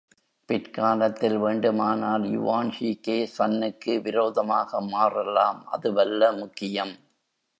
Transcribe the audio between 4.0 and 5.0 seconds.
விரோதமாக